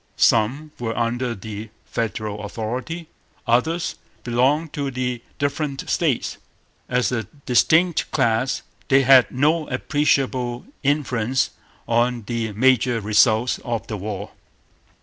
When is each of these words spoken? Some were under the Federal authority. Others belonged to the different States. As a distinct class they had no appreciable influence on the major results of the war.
Some 0.17 0.71
were 0.79 0.97
under 0.97 1.35
the 1.35 1.69
Federal 1.85 2.43
authority. 2.43 3.07
Others 3.45 3.97
belonged 4.23 4.73
to 4.73 4.89
the 4.89 5.21
different 5.37 5.87
States. 5.87 6.37
As 6.89 7.11
a 7.11 7.25
distinct 7.45 8.09
class 8.09 8.63
they 8.87 9.03
had 9.03 9.29
no 9.29 9.67
appreciable 9.67 10.65
influence 10.81 11.51
on 11.87 12.23
the 12.23 12.51
major 12.53 12.99
results 12.99 13.59
of 13.63 13.85
the 13.85 13.97
war. 13.97 14.31